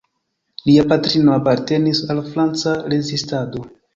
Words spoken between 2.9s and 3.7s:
rezistado.